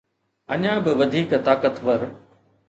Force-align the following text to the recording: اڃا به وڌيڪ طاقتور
اڃا 0.53 0.73
به 0.83 0.91
وڌيڪ 0.99 1.31
طاقتور 1.45 1.99